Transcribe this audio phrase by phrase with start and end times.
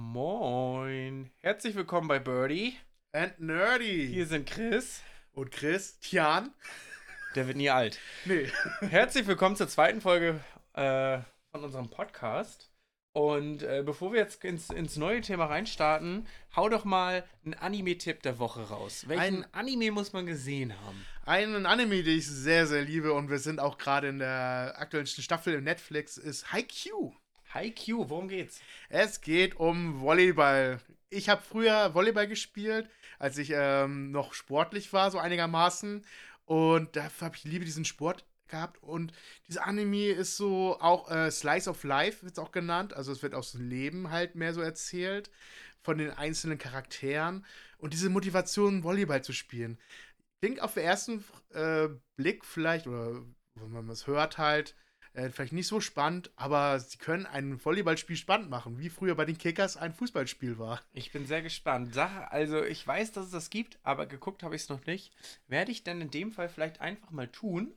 [0.00, 1.28] Moin.
[1.40, 2.76] Herzlich willkommen bei Birdie.
[3.10, 4.06] And Nerdy.
[4.06, 5.02] Hier sind Chris.
[5.32, 5.98] Und Chris.
[5.98, 6.54] Tian.
[7.34, 7.98] Der wird nie alt.
[8.24, 8.46] Nee.
[8.78, 10.38] Herzlich willkommen zur zweiten Folge
[10.74, 11.18] äh,
[11.50, 12.70] von unserem Podcast.
[13.12, 18.22] Und äh, bevor wir jetzt ins, ins neue Thema reinstarten, hau doch mal einen Anime-Tipp
[18.22, 19.08] der Woche raus.
[19.08, 21.04] Welchen Ein- Anime muss man gesehen haben?
[21.26, 25.24] Einen Anime, den ich sehr, sehr liebe und wir sind auch gerade in der aktuellsten
[25.24, 27.14] Staffel im Netflix, ist Haikyuu.
[27.58, 28.60] Haikyuu, worum geht's?
[28.88, 30.80] Es geht um Volleyball.
[31.10, 36.04] Ich habe früher Volleyball gespielt, als ich ähm, noch sportlich war, so einigermaßen.
[36.44, 38.80] Und dafür habe ich Liebe diesen Sport gehabt.
[38.80, 39.12] Und
[39.48, 42.94] dieser Anime ist so auch äh, Slice of Life, wird es auch genannt.
[42.94, 45.28] Also es wird aus dem Leben halt mehr so erzählt,
[45.82, 47.44] von den einzelnen Charakteren.
[47.78, 49.78] Und diese Motivation, Volleyball zu spielen.
[50.40, 53.20] Klingt auf den ersten äh, Blick vielleicht, oder
[53.56, 54.76] wenn man es hört halt,
[55.18, 59.24] äh, vielleicht nicht so spannend, aber sie können ein Volleyballspiel spannend machen, wie früher bei
[59.24, 60.80] den Kickers ein Fußballspiel war.
[60.92, 61.92] Ich bin sehr gespannt.
[61.92, 65.12] Sache, also ich weiß, dass es das gibt, aber geguckt habe ich es noch nicht.
[65.48, 67.76] Werde ich dann in dem Fall vielleicht einfach mal tun.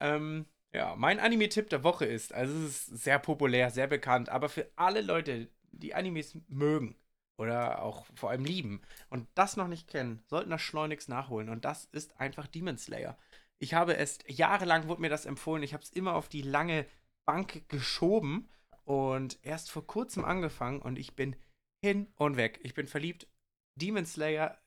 [0.00, 4.48] Ähm, ja, mein Anime-Tipp der Woche ist, also es ist sehr populär, sehr bekannt, aber
[4.48, 6.96] für alle Leute, die Animes mögen
[7.38, 11.48] oder auch vor allem lieben und das noch nicht kennen, sollten das schleunigst nachholen.
[11.48, 13.16] Und das ist einfach Demon Slayer.
[13.62, 15.62] Ich habe es jahrelang wurde mir das empfohlen.
[15.62, 16.84] Ich habe es immer auf die lange
[17.24, 18.48] Bank geschoben
[18.82, 21.36] und erst vor kurzem angefangen und ich bin
[21.80, 22.58] hin und weg.
[22.64, 23.28] Ich bin verliebt.
[23.76, 24.60] Demon Slayer,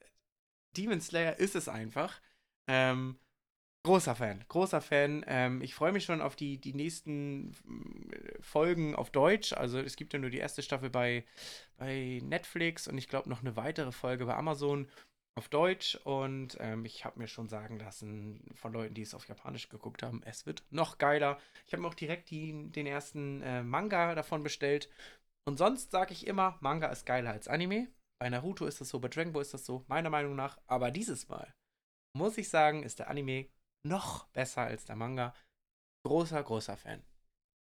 [0.77, 2.21] Demon Slayer ist es einfach.
[2.69, 3.19] Ähm,
[3.83, 5.25] großer Fan, großer Fan.
[5.27, 9.51] Ähm, ich freue mich schon auf die, die nächsten mm, Folgen auf Deutsch.
[9.51, 11.25] Also es gibt ja nur die erste Staffel bei,
[11.75, 14.87] bei Netflix und ich glaube noch eine weitere Folge bei Amazon
[15.35, 15.95] auf Deutsch.
[16.03, 20.03] Und ähm, ich habe mir schon sagen lassen von Leuten, die es auf Japanisch geguckt
[20.03, 21.39] haben, es wird noch geiler.
[21.67, 24.89] Ich habe mir auch direkt die, den ersten äh, Manga davon bestellt.
[25.47, 27.87] Und sonst sage ich immer, Manga ist geiler als Anime.
[28.19, 30.57] Bei Naruto ist das so, bei Dragon Ball ist das so, meiner Meinung nach.
[30.67, 31.53] Aber dieses Mal,
[32.15, 33.49] muss ich sagen, ist der Anime
[33.83, 35.35] noch besser als der Manga.
[36.05, 37.03] Großer, großer Fan.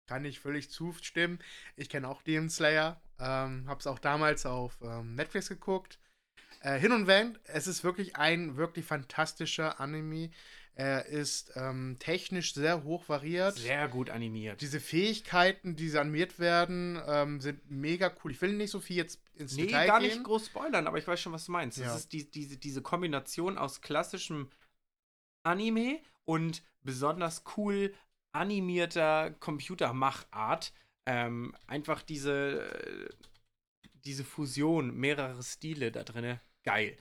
[0.09, 1.39] Kann ich völlig zustimmen.
[1.77, 6.01] Ich kenne auch Demon Slayer, ähm, habe es auch damals auf ähm, Netflix geguckt.
[6.63, 10.31] Äh, hin und weg, es ist wirklich ein wirklich fantastischer Anime.
[10.75, 13.59] Er ist ähm, technisch sehr hoch variiert.
[13.59, 14.61] Sehr gut animiert.
[14.61, 18.31] Diese Fähigkeiten, die animiert werden, ähm, sind mega cool.
[18.31, 20.09] Ich will nicht so viel jetzt ins Nee, Detail gar gehen.
[20.09, 21.79] nicht groß spoilern, aber ich weiß schon, was du meinst.
[21.79, 21.85] Ja.
[21.85, 24.49] Das ist die, diese, diese Kombination aus klassischem
[25.43, 27.93] Anime und besonders cool
[28.33, 30.73] animierter Computermachart.
[31.07, 33.09] Ähm, einfach diese, äh,
[34.05, 36.39] diese Fusion, mehrere Stile da drin.
[36.65, 36.97] Geil.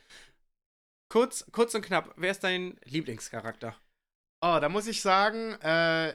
[1.09, 3.75] Kurz, kurz und knapp, wer ist dein Lieblingscharakter?
[4.41, 6.13] Oh, da muss ich sagen, äh,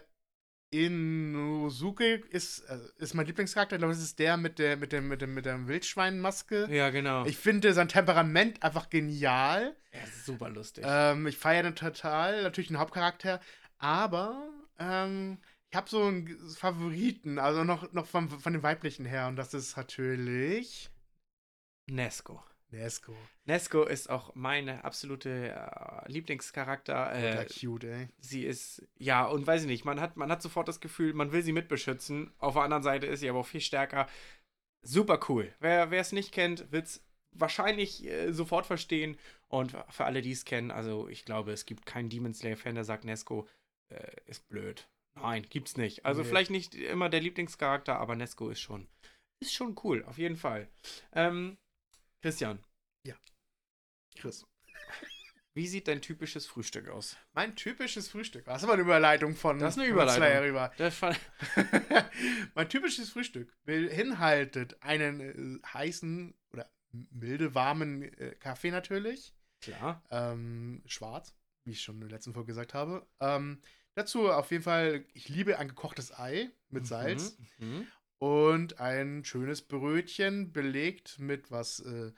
[0.71, 3.77] Inosuke ist, äh, ist mein Lieblingscharakter.
[3.77, 6.69] Ich glaube, das ist der mit der, mit dem, mit dem, mit der Wildschweinmaske.
[6.71, 7.25] Ja, genau.
[7.27, 9.77] Ich finde sein Temperament einfach genial.
[9.91, 10.84] er ist super lustig.
[10.87, 13.41] Ähm, ich feiere den total, natürlich den Hauptcharakter.
[13.78, 15.39] Aber ähm,
[15.75, 19.27] ich habe so einen Favoriten, also noch, noch vom, von dem weiblichen her.
[19.27, 20.89] Und das ist natürlich
[21.91, 22.41] Nesco.
[22.71, 23.12] Nesco.
[23.45, 27.12] Nesco ist auch meine absolute äh, Lieblingscharakter.
[27.12, 28.09] Äh, Äh, cute, ey.
[28.21, 31.33] sie ist, ja, und weiß ich nicht, man hat, man hat sofort das Gefühl, man
[31.33, 32.33] will sie mitbeschützen.
[32.39, 34.06] Auf der anderen Seite ist sie aber auch viel stärker.
[34.83, 35.53] Super cool.
[35.59, 39.19] Wer es nicht kennt, wird es wahrscheinlich äh, sofort verstehen.
[39.49, 42.85] Und für alle, die es kennen, also ich glaube, es gibt keinen Demon Slayer-Fan, der
[42.85, 43.49] sagt, Nesco
[43.89, 44.89] äh, ist blöd.
[45.16, 46.04] Nein, gibt's nicht.
[46.04, 46.28] Also Nee.
[46.28, 48.88] vielleicht nicht immer der Lieblingscharakter, aber Nesco ist schon,
[49.41, 50.69] ist schon cool, auf jeden Fall.
[51.12, 51.56] Ähm,
[52.22, 52.64] Christian,
[54.16, 54.44] Chris.
[55.54, 57.16] wie sieht dein typisches Frühstück aus?
[57.32, 58.44] Mein typisches Frühstück.
[58.44, 61.16] Das ist aber eine Überleitung von Das ist eine Überleitung.
[62.54, 66.70] Mein typisches Frühstück beinhaltet einen äh, heißen oder
[67.10, 69.34] milde, warmen äh, Kaffee natürlich.
[69.60, 70.02] klar.
[70.10, 73.06] Ähm, schwarz, wie ich schon in der letzten Folge gesagt habe.
[73.20, 73.60] Ähm,
[73.94, 77.86] dazu auf jeden Fall, ich liebe ein gekochtes Ei mit Salz Mhm.
[78.19, 82.12] und ein schönes Brötchen belegt mit was äh,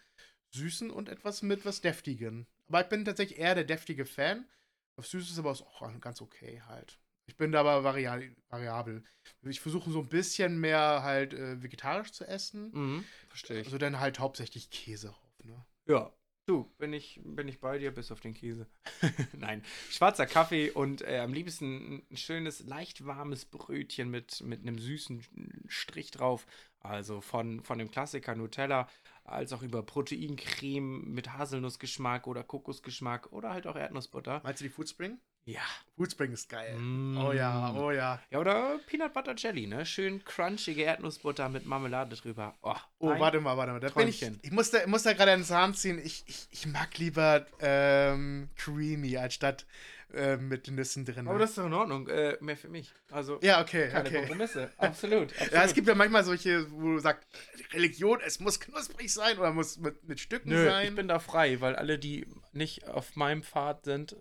[0.55, 2.47] Süßen und etwas mit was Deftigen.
[2.69, 4.49] Aber ich bin tatsächlich eher der deftige Fan.
[4.97, 6.99] Was Süßes ist aber auch ganz okay halt.
[7.29, 9.03] Ich bin da aber varia variabel.
[9.43, 12.71] Ich versuche so ein bisschen mehr halt äh, vegetarisch zu essen.
[12.73, 13.05] Mhm.
[13.29, 13.67] Verstehe ich.
[13.67, 15.67] Also dann halt hauptsächlich Käse drauf, ne?
[15.87, 16.13] Ja.
[16.47, 18.69] Du, bin ich, bin ich bei dir, bis auf den Käse.
[19.37, 19.65] Nein.
[19.91, 25.25] Schwarzer Kaffee und äh, am liebsten ein schönes, leicht warmes Brötchen mit, mit einem süßen
[25.67, 26.47] Strich drauf.
[26.79, 28.89] Also von, von dem Klassiker Nutella,
[29.25, 34.41] als auch über Proteincreme mit Haselnussgeschmack oder Kokosgeschmack oder halt auch Erdnussbutter.
[34.45, 35.19] Meinst du die Food Spring?
[35.47, 35.61] Ja.
[35.97, 36.77] Foodspring ist geil.
[36.77, 37.17] Mm.
[37.19, 38.21] Oh ja, oh ja.
[38.31, 39.87] Ja, oder Peanut Butter Jelly, ne?
[39.87, 42.55] Schön crunchige Erdnussbutter mit Marmelade drüber.
[42.63, 43.81] Oh, Oh, warte mal, warte mal.
[43.81, 46.01] Da bin ich, ich muss da, muss da gerade einen Zahn ziehen.
[46.05, 49.67] Ich, ich, ich mag lieber ähm, creamy anstatt
[50.13, 51.29] äh, mit Nüssen drin.
[51.29, 52.09] Aber das ist doch in Ordnung.
[52.09, 52.93] Äh, mehr für mich.
[53.13, 54.19] Also, ja, okay, keine okay.
[54.19, 54.73] Kompromisse.
[54.79, 55.53] Absolut, absolut.
[55.53, 57.25] Ja, es gibt ja manchmal solche, wo du sagst,
[57.73, 60.89] Religion, es muss knusprig sein oder muss mit, mit Stücken Nö, sein.
[60.89, 64.17] ich bin da frei, weil alle, die nicht auf meinem Pfad sind,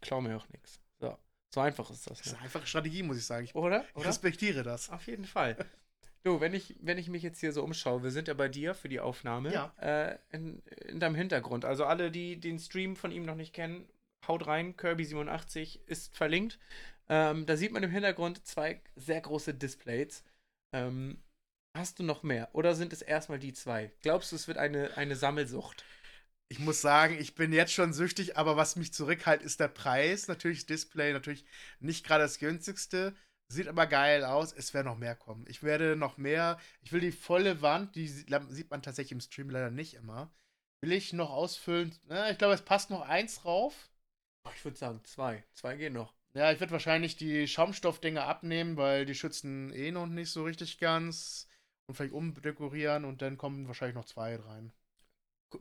[0.00, 0.80] klauen mir auch nichts.
[1.00, 1.16] So.
[1.54, 2.18] so einfach ist das.
[2.18, 2.38] das ist Ne?
[2.38, 3.44] eine einfache Strategie, muss ich sagen.
[3.44, 3.84] Ich Oder?
[3.90, 4.08] ich Oder?
[4.08, 4.90] respektiere das.
[4.90, 5.56] Auf jeden Fall.
[6.24, 8.74] Du, wenn ich, wenn ich mich jetzt hier so umschaue, wir sind ja bei dir
[8.74, 9.72] für die Aufnahme Ja.
[9.80, 11.64] äh, in, in deinem Hintergrund.
[11.64, 13.88] Also alle, die den Stream von ihm noch nicht kennen,
[14.26, 16.58] haut rein, Kirby87 ist verlinkt.
[17.08, 20.24] Ähm, da sieht man im Hintergrund zwei sehr große Displays.
[20.74, 21.22] Ähm,
[21.74, 22.48] hast du noch mehr?
[22.52, 23.92] Oder sind es erstmal die zwei?
[24.02, 25.84] Glaubst du, es wird eine, eine Sammelsucht?
[26.50, 30.28] Ich muss sagen, ich bin jetzt schon süchtig, aber was mich zurückhält, ist der Preis.
[30.28, 31.44] Natürlich das Display, natürlich
[31.78, 33.14] nicht gerade das günstigste.
[33.52, 34.52] Sieht aber geil aus.
[34.52, 35.44] Es werden noch mehr kommen.
[35.48, 36.58] Ich werde noch mehr.
[36.82, 40.30] Ich will die volle Wand, die sie- sieht man tatsächlich im Stream leider nicht immer.
[40.82, 41.94] Will ich noch ausfüllen?
[42.06, 43.90] Na, ich glaube, es passt noch eins drauf.
[44.54, 45.44] Ich würde sagen zwei.
[45.52, 46.14] Zwei gehen noch.
[46.34, 50.78] Ja, ich werde wahrscheinlich die Schaumstoffdinger abnehmen, weil die schützen eh noch nicht so richtig
[50.78, 51.46] ganz.
[51.86, 54.72] Und vielleicht umdekorieren und dann kommen wahrscheinlich noch zwei rein.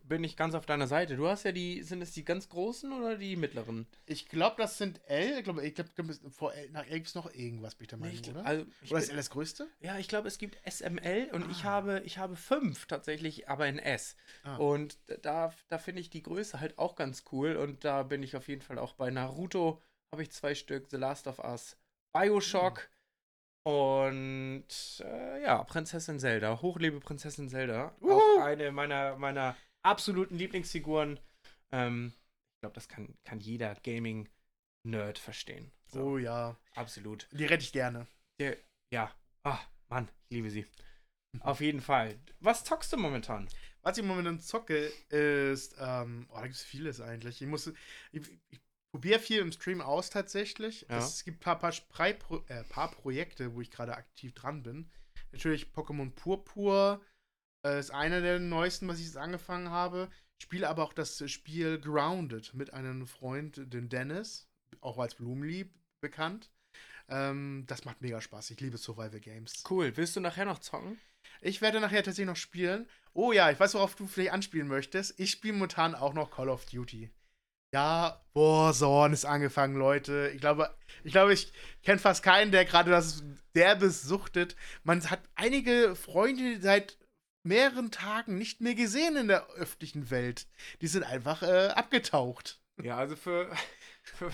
[0.04, 1.16] Bin ich ganz auf deiner Seite.
[1.16, 3.88] Du hast ja die, sind es die ganz großen oder die mittleren?
[4.06, 5.38] Ich glaube, das sind L.
[5.38, 5.88] Ich glaube, ich glaub,
[6.30, 8.46] vor L, nach L gibt es noch irgendwas, bin ich der Nee, Meinung, ich, oder?
[8.46, 9.68] also, ich oder ist L das größte?
[9.80, 11.64] Ja, ich glaube, es gibt SML und ich Ah.
[11.64, 14.18] habe, ich habe fünf tatsächlich, aber in S.
[14.44, 14.58] Ah.
[14.58, 17.56] Und da, da finde ich die Größe halt auch ganz cool.
[17.56, 19.82] Und da bin ich auf jeden Fall auch bei Naruto.
[20.12, 21.78] Habe ich zwei Stück, The Last of Us,
[22.12, 22.90] Bioshock
[23.64, 24.66] und
[25.04, 26.62] äh, ja, Prinzessin Zelda.
[26.62, 27.94] Hochlebe Prinzessin Zelda.
[28.02, 28.12] Uhu.
[28.14, 31.20] Auch eine meiner, meiner absoluten Lieblingsfiguren.
[31.72, 32.14] Ähm,
[32.56, 35.72] ich glaube, das kann, kann jeder Gaming-Nerd verstehen.
[35.88, 36.58] So, Oh ja.
[36.76, 37.28] absolut.
[37.32, 38.08] Die rette ich gerne.
[38.40, 38.58] Der,
[38.92, 39.12] ja.
[39.44, 39.60] Ah,
[39.90, 40.66] Mann, ich liebe sie.
[41.42, 42.20] Auf jeden Fall.
[42.40, 43.48] Was zockst du momentan?
[43.82, 47.42] Was ich momentan zocke, ist, ähm, oh, da gibt es vieles eigentlich.
[47.42, 47.68] Ich muss,
[48.12, 48.60] ich, ich
[48.92, 50.86] probiere viel im Stream aus tatsächlich.
[50.90, 50.98] Ja.
[50.98, 54.90] Es gibt ein paar, paar, äh, paar Projekte, wo ich gerade aktiv dran bin.
[55.32, 57.02] Natürlich Pokémon Purpur
[57.68, 60.10] äh, ist einer der neuesten, was ich jetzt angefangen habe.
[60.42, 64.48] Spiele aber auch das Spiel Grounded mit einem Freund, den Dennis,
[64.82, 66.52] auch als Blumenlieb bekannt.
[67.10, 68.52] Ähm, das macht mega Spaß.
[68.52, 69.64] Ich liebe Survival Games.
[69.70, 69.96] Cool.
[69.96, 71.00] Willst du nachher noch zocken?
[71.42, 72.88] Ich werde nachher tatsächlich noch spielen.
[73.14, 75.20] Oh ja, ich weiß, worauf du vielleicht anspielen möchtest.
[75.20, 77.10] Ich spiele momentan auch noch Call of Duty.
[77.74, 80.32] Ja, Warzone ist angefangen, Leute.
[80.34, 80.74] Ich glaube,
[81.04, 81.52] ich, glaube, ich
[81.84, 83.24] kenne fast keinen, der gerade das
[83.56, 84.56] derbe suchtet.
[84.84, 86.98] Man hat einige Freunde seit
[87.48, 90.48] mehreren Tagen nicht mehr gesehen in der öffentlichen Welt.
[90.82, 92.62] Die sind einfach äh, abgetaucht.
[92.82, 93.52] Ja, also für,
[94.04, 94.32] für,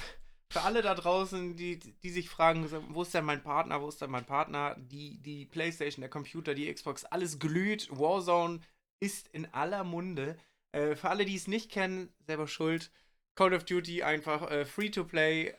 [0.49, 4.01] für alle da draußen, die, die sich fragen, wo ist denn mein Partner, wo ist
[4.01, 8.59] denn mein Partner, die, die Playstation, der Computer, die Xbox, alles glüht, Warzone
[8.99, 10.37] ist in aller Munde.
[10.71, 12.91] Äh, für alle, die es nicht kennen, selber schuld.
[13.35, 15.55] Call of Duty einfach äh, Free-to-Play,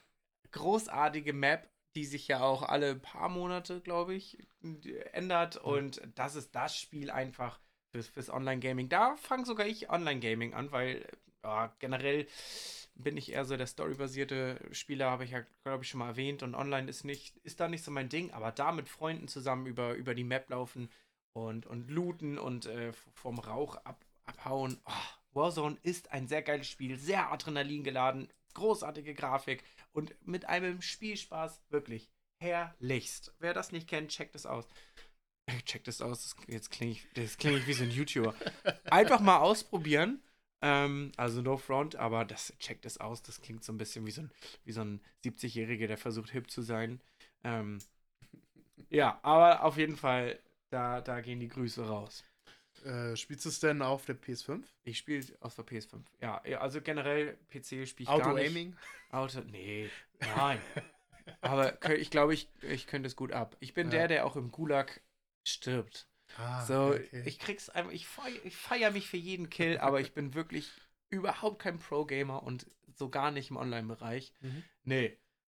[0.52, 4.38] großartige Map, die sich ja auch alle paar Monate, glaube ich,
[5.12, 5.56] ändert.
[5.56, 7.60] Und das ist das Spiel einfach
[7.92, 8.88] fürs, fürs Online-Gaming.
[8.88, 11.06] Da fange sogar ich Online-Gaming an, weil
[11.42, 12.26] ja, generell
[12.96, 16.42] bin ich eher so der storybasierte Spieler, habe ich ja, glaube ich, schon mal erwähnt.
[16.42, 19.66] Und online ist nicht, ist da nicht so mein Ding, aber da mit Freunden zusammen
[19.66, 20.90] über, über die Map laufen
[21.32, 24.80] und, und looten und äh, vom Rauch ab, abhauen.
[24.84, 30.80] Oh, Warzone ist ein sehr geiles Spiel, sehr adrenalin geladen, großartige Grafik und mit einem
[30.80, 33.34] Spielspaß wirklich herrlichst.
[33.38, 34.66] Wer das nicht kennt, checkt es aus.
[35.46, 38.34] Äh, Checkt es aus, jetzt klinge ich, das ich wie so ein YouTuber.
[38.90, 40.22] Einfach mal ausprobieren.
[40.62, 43.22] Ähm, also no front, aber das checkt es aus.
[43.22, 44.30] Das klingt so ein bisschen wie so ein,
[44.66, 47.02] so ein 70-Jähriger, der versucht hip zu sein.
[47.42, 47.78] Ähm,
[48.88, 50.38] ja, aber auf jeden Fall,
[50.70, 52.24] da, da gehen die Grüße raus.
[52.84, 54.62] Äh, spielst du es denn auf der PS5?
[54.84, 56.02] Ich spiele auf der PS5.
[56.20, 58.48] Ja, also generell PC spiele ich gar nicht.
[58.48, 58.76] Auto-Aiming?
[59.10, 59.88] Auto, nee,
[60.36, 60.60] nein.
[61.40, 63.56] aber ich glaube, ich, ich könnte es gut ab.
[63.60, 63.92] Ich bin Ja.
[63.92, 65.00] der, der auch im Gulag
[65.44, 66.08] stirbt.
[66.36, 67.22] Ah, So, okay.
[67.24, 70.70] ich krieg's einfach, ich feier, ich feier mich für jeden Kill, aber ich bin wirklich
[71.10, 74.32] überhaupt kein Pro-Gamer und so gar nicht im Online-Bereich.
[74.40, 74.64] Mhm.
[74.82, 75.18] Nee,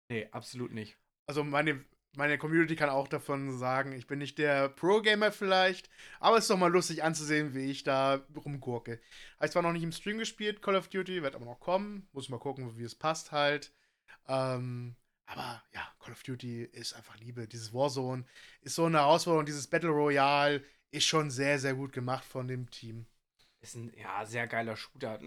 [0.10, 0.98] nee, absolut nicht.
[1.28, 1.84] Also meine,
[2.18, 6.50] meine Community kann auch davon sagen, ich bin nicht der Pro-Gamer vielleicht, aber es ist
[6.50, 9.00] doch mal lustig anzusehen, wie ich da rumgurke.
[9.36, 12.08] Habe ich zwar noch nicht im Stream gespielt, Call of Duty, wird aber noch kommen.
[12.14, 13.74] Muss mal gucken, wie es passt halt.
[14.28, 14.96] Ähm,
[15.26, 17.48] aber ja, Call of Duty ist einfach Liebe.
[17.48, 18.26] Dieses Warzone
[18.62, 22.70] ist so eine Herausforderung, dieses Battle Royale ist schon sehr, sehr gut gemacht von dem
[22.70, 23.06] Team.
[23.62, 25.20] Ist ein ja, sehr geiler Shooter.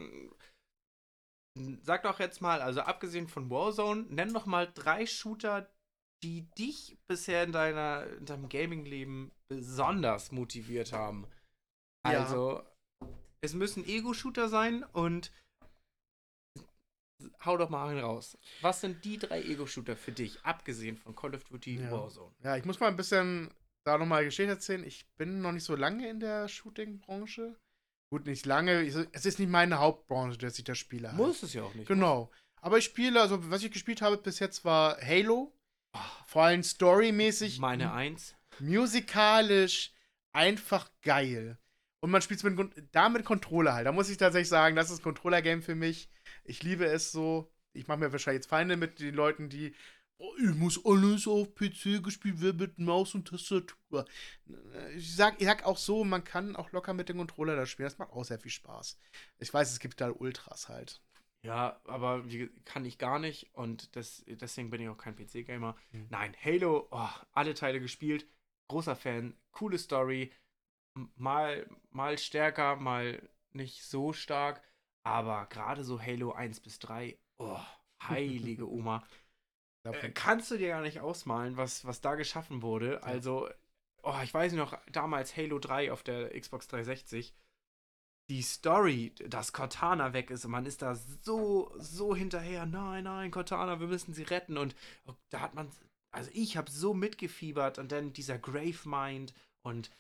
[1.82, 5.68] Sag doch jetzt mal, also abgesehen von Warzone, nenn doch mal drei Shooter,
[6.22, 11.26] die dich bisher in, deiner, in deinem Gaming-Leben besonders motiviert haben.
[12.06, 12.22] Ja.
[12.24, 12.62] Also,
[13.40, 15.30] es müssen Ego-Shooter sein und
[17.44, 18.38] hau doch mal einen raus.
[18.60, 21.90] Was sind die drei Ego-Shooter für dich, abgesehen von Call of Duty Ja.
[21.90, 22.34] Warzone?
[22.42, 23.50] Ja, ich muss mal ein bisschen
[23.86, 24.84] da nochmal Geschichte erzählen.
[24.84, 27.56] Ich bin noch nicht so lange in der Shooting-Branche.
[28.10, 28.86] Gut, nicht lange.
[29.12, 31.08] Es ist nicht meine Hauptbranche, dass ich das spiele.
[31.08, 31.16] halt.
[31.16, 31.88] Muss es ja auch nicht.
[31.88, 32.30] Genau.
[32.60, 35.52] Aber ich spiele, also was ich gespielt habe bis jetzt war Halo.
[36.26, 37.58] Vor allem storymäßig.
[37.58, 38.34] Meine Eins.
[38.60, 39.92] musikalisch
[40.32, 41.58] einfach geil.
[42.00, 43.86] Und man spielt mit, da mit Controller halt.
[43.86, 46.10] Da muss ich tatsächlich sagen, das ist ein Controller-Game für mich.
[46.44, 47.50] Ich liebe es so.
[47.72, 49.74] Ich mache mir wahrscheinlich jetzt Feinde mit den Leuten, die.
[50.20, 54.04] Oh, ich muss alles auf PC gespielt werden mit Maus und Tastatur.
[54.96, 57.88] Ich sag, ich sag auch so, man kann auch locker mit dem Controller das spielen.
[57.88, 58.98] Das macht auch sehr viel Spaß.
[59.38, 61.00] Ich weiß, es gibt da Ultras halt.
[61.42, 65.76] Ja, aber wie, kann ich gar nicht und das, deswegen bin ich auch kein PC-Gamer.
[65.92, 66.06] Hm.
[66.10, 68.26] Nein, Halo, oh, alle Teile gespielt,
[68.68, 70.32] großer Fan, coole Story,
[71.14, 74.62] mal, mal stärker, mal nicht so stark,
[75.04, 77.60] aber gerade so Halo 1 bis 3, oh,
[78.02, 79.06] heilige Oma.
[79.84, 83.02] Äh, kannst du dir gar nicht ausmalen, was, was da geschaffen wurde.
[83.04, 83.48] Also,
[84.02, 87.34] oh, ich weiß noch, damals Halo 3 auf der Xbox 360.
[88.30, 92.66] Die Story, dass Cortana weg ist und man ist da so, so hinterher.
[92.66, 94.58] Nein, nein, Cortana, wir müssen sie retten.
[94.58, 95.70] Und oh, da hat man,
[96.10, 99.32] also ich habe so mitgefiebert und dann dieser Gravemind
[99.62, 99.90] und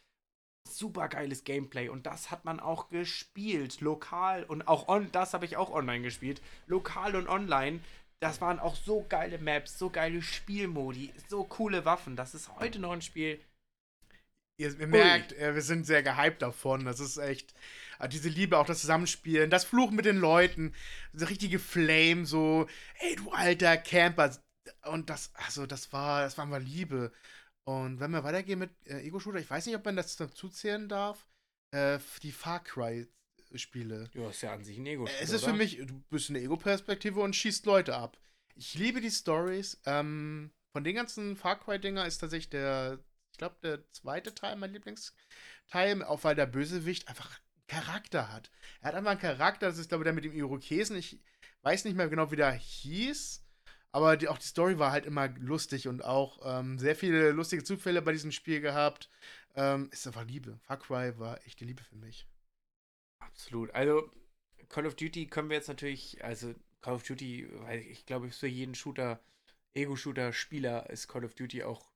[0.68, 5.44] super geiles Gameplay und das hat man auch gespielt, lokal und auch on, das habe
[5.44, 7.80] ich auch online gespielt, lokal und online.
[8.20, 12.16] Das waren auch so geile Maps, so geile Spielmodi, so coole Waffen.
[12.16, 13.40] Das ist heute noch ein Spiel.
[14.58, 16.84] Ihr, ihr merkt, äh, wir sind sehr gehypt davon.
[16.84, 17.54] Das ist echt.
[18.00, 20.74] äh, Diese Liebe, auch das Zusammenspielen, das Fluchen mit den Leuten,
[21.12, 22.66] diese richtige Flame, so,
[22.98, 24.36] ey, du alter Camper.
[24.84, 27.12] Und das, also, das war, das war mal Liebe.
[27.64, 30.88] Und wenn wir weitergehen mit äh, Ego-Shooter, ich weiß nicht, ob man das dazu zählen
[30.88, 31.26] darf,
[31.70, 34.10] äh, die Far Cry-Spiele.
[34.14, 36.42] Ja, ist ja an sich ein ego Es ist für mich, du bist in der
[36.42, 38.18] Ego-Perspektive und schießt Leute ab.
[38.56, 39.80] Ich liebe die Stories.
[39.86, 42.98] Ähm, von den ganzen Far Cry-Dinger ist tatsächlich der,
[43.38, 48.50] ich glaube, der zweite Teil mein Lieblingsteil, auch weil der Bösewicht einfach Charakter hat.
[48.80, 50.96] Er hat einfach einen Charakter, das ist, glaube ich, der mit dem Irokesen.
[50.96, 51.20] Ich
[51.62, 53.46] weiß nicht mehr genau, wie der hieß.
[53.92, 57.62] Aber die, auch die Story war halt immer lustig und auch ähm, sehr viele lustige
[57.62, 59.08] Zufälle bei diesem Spiel gehabt.
[59.54, 60.58] Ähm, ist einfach Liebe.
[60.64, 62.26] Far Cry war echt die Liebe für mich.
[63.20, 63.70] Absolut.
[63.72, 64.10] Also,
[64.68, 68.48] Call of Duty können wir jetzt natürlich, also Call of Duty, weil ich glaube, für
[68.48, 69.20] jeden Shooter,
[69.74, 71.87] Ego-Shooter-Spieler ist Call of Duty auch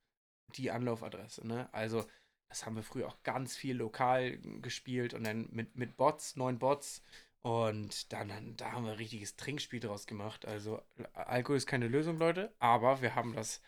[0.53, 1.69] die Anlaufadresse, ne?
[1.73, 2.05] Also,
[2.49, 6.59] das haben wir früher auch ganz viel lokal gespielt und dann mit, mit Bots, neun
[6.59, 7.03] Bots.
[7.43, 10.47] Und dann, dann, da haben wir ein richtiges Trinkspiel draus gemacht.
[10.47, 10.83] Also,
[11.15, 13.63] Alkohol ist keine Lösung, Leute, aber wir haben das,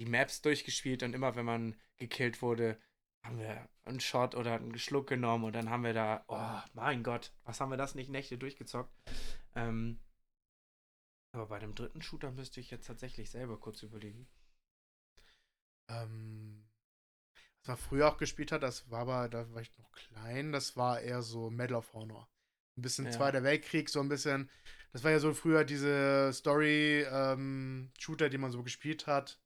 [0.00, 2.78] die Maps durchgespielt und immer wenn man gekillt wurde,
[3.24, 7.02] haben wir einen Shot oder einen Schluck genommen und dann haben wir da, oh mein
[7.02, 8.94] Gott, was haben wir das nicht Nächte durchgezockt.
[9.54, 9.98] Ähm,
[11.32, 14.28] aber bei dem dritten Shooter müsste ich jetzt tatsächlich selber kurz überlegen.
[15.88, 16.64] Ähm,
[17.60, 20.76] was man früher auch gespielt hat, das war aber, da war ich noch klein, das
[20.76, 22.28] war eher so Medal of Honor.
[22.76, 23.12] Ein bisschen Ja.
[23.12, 24.50] Zweiter Weltkrieg, so ein bisschen.
[24.92, 29.40] Das war ja so früher diese Story-Shooter, die man so gespielt hat.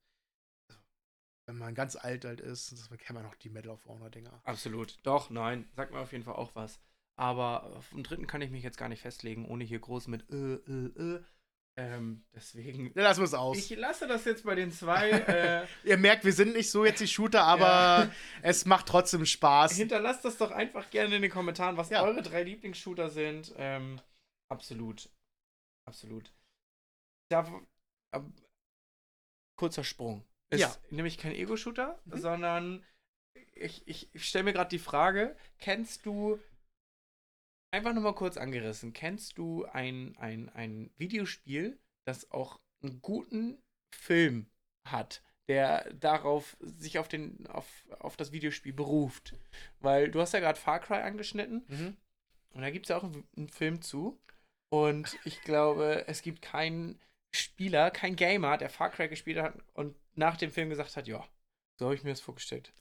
[1.47, 4.41] Wenn man ganz alt alt ist, das kennt man noch die Medal of Honor-Dinger.
[4.45, 4.99] Absolut.
[5.03, 6.81] Doch, nein, sagt mir auf jeden Fall auch was.
[7.17, 10.29] Aber auf den dritten kann ich mich jetzt gar nicht festlegen, ohne hier groß mit
[10.31, 11.25] äh, äh, äh.
[11.81, 12.93] Ähm, deswegen.
[12.95, 13.57] Ja, lassen wir es aus.
[13.57, 15.11] Ich lasse das jetzt bei den zwei.
[15.11, 17.67] äh, Ihr merkt, wir sind nicht so jetzt die Shooter, aber
[18.05, 18.11] Ja.
[18.43, 19.77] es macht trotzdem Spaß.
[19.77, 22.03] Hinterlasst das doch einfach gerne in den Kommentaren, was Ja.
[22.03, 23.55] eure drei Lieblingsshooter sind.
[23.57, 24.01] Ähm,
[24.51, 25.09] absolut.
[25.89, 26.33] Absolut.
[27.31, 27.47] Da,
[28.13, 28.27] ab,
[29.57, 30.25] kurzer Sprung.
[30.51, 30.75] Ist Ja.
[30.91, 32.19] nämlich kein Ego-Shooter, Mhm.
[32.19, 32.87] sondern
[33.55, 36.39] ich, ich, ich stelle mir gerade die Frage: Kennst du,
[37.71, 43.63] einfach nur mal kurz angerissen, kennst du ein, ein, ein Videospiel, das auch einen guten
[43.95, 44.51] Film
[44.85, 45.23] hat?
[45.49, 47.67] der darauf sich auf den auf,
[47.99, 49.35] auf das Videospiel beruft.
[49.81, 51.97] Weil du hast ja gerade Far Cry angeschnitten Mhm.
[52.51, 54.21] und da gibt es ja auch einen, einen Film zu.
[54.69, 57.01] Und ich glaube, es gibt keinen
[57.35, 61.27] Spieler, kein Gamer, der Far Cry gespielt hat und nach dem Film gesagt hat, ja,
[61.81, 62.73] so habe ich mir das vorgestellt.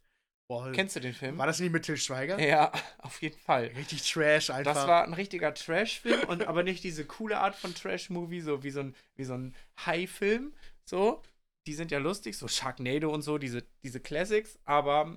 [0.50, 1.38] Boah, Kennst du den Film?
[1.38, 2.40] war das nicht mit Till Schweiger?
[2.40, 3.66] Ja, auf jeden Fall.
[3.76, 4.74] Richtig Trash einfach.
[4.74, 8.72] Das war ein richtiger Trash-Film und aber nicht diese coole Art von Trash-Movie, so wie
[8.72, 10.56] so ein, wie so ein High-Film.
[10.86, 11.22] So,
[11.68, 15.16] die sind ja lustig, so Sharknado und so, diese, diese Classics, aber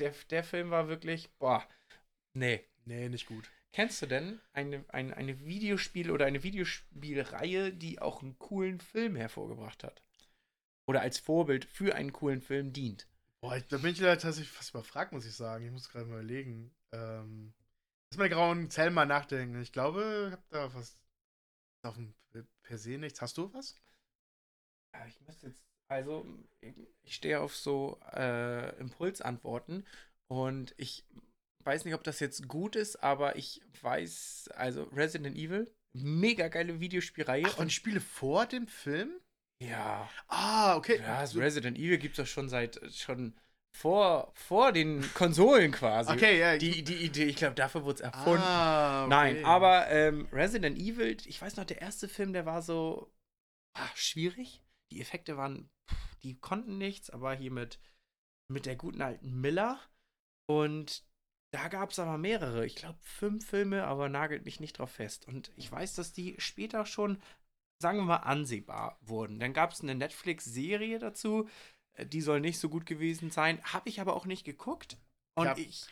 [0.00, 1.68] der, der Film war wirklich, boah,
[2.32, 2.64] nee.
[2.86, 3.50] nee, nicht gut.
[3.72, 9.16] Kennst du denn eine, eine, eine Videospiel- oder eine Videospielreihe, die auch einen coolen Film
[9.16, 10.02] hervorgebracht hat?
[10.86, 13.06] Oder als Vorbild für einen coolen Film dient?
[13.42, 15.64] Boah, ich, da bin ich leider tatsächlich fast überfragt, muss ich sagen.
[15.64, 16.74] Ich muss gerade mal überlegen.
[16.92, 17.54] Ähm,
[18.10, 19.60] lass mal grauen Zell mal nachdenken.
[19.62, 20.98] Ich glaube, ich habe da was
[21.82, 22.14] auf dem
[22.62, 23.20] per se nichts.
[23.20, 23.80] Hast du was?
[24.94, 26.26] Ja, ich müsste jetzt, also
[27.02, 29.86] ich stehe auf so äh, Impulsantworten
[30.28, 31.04] und ich
[31.64, 36.80] weiß nicht, ob das jetzt gut ist, aber ich weiß, also Resident Evil, mega geile
[36.80, 37.44] Videospielreihe.
[37.46, 39.20] Ach, und Spiele vor dem Film?
[39.62, 40.08] Ja.
[40.28, 41.00] Ah, okay.
[41.00, 43.34] Ja, so Resident Evil gibt es doch schon seit schon
[43.76, 46.12] vor, vor den Konsolen quasi.
[46.12, 46.56] Okay, ja.
[46.56, 48.42] Die, die Idee, ich glaube, dafür wurde es erfunden.
[48.42, 49.10] Ah, okay.
[49.10, 53.12] Nein, aber ähm, Resident Evil, ich weiß noch, der erste Film, der war so
[53.74, 54.62] ach, schwierig.
[54.92, 57.78] Die Effekte waren, pff, die konnten nichts, aber hier mit,
[58.50, 59.80] mit der guten alten Miller.
[60.48, 61.04] Und
[61.52, 62.66] da gab es aber mehrere.
[62.66, 65.26] Ich glaube, fünf Filme, aber nagelt mich nicht drauf fest.
[65.26, 67.20] Und ich weiß, dass die später schon,
[67.80, 69.40] sagen wir mal, ansehbar wurden.
[69.40, 71.48] Dann gab es eine Netflix-Serie dazu.
[71.94, 73.62] Äh, Die soll nicht so gut gewesen sein.
[73.64, 74.98] Habe ich aber auch nicht geguckt.
[75.34, 75.56] Und Ja.
[75.56, 75.86] ich.